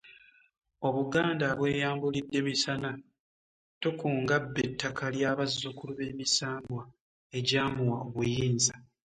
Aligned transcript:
Obuganda 0.87 1.45
abweyambulidde 1.53 2.39
misana 2.47 2.89
ttukung'abba 3.75 4.59
ettaka 4.67 5.05
ly'abazzukulu 5.15 5.91
b'emisambwa 5.95 6.83
egyamuwa 7.37 7.97
obuyinza 8.07 8.73